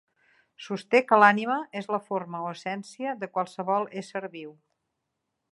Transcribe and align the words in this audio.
Sosté 0.67 1.01
que 1.11 1.19
l'ànima 1.23 1.57
és 1.83 1.91
la 1.97 2.01
forma 2.07 2.41
o 2.47 2.49
essència 2.55 3.15
de 3.23 3.33
qualsevol 3.37 3.89
ésser 4.05 4.27
viu. 4.39 4.59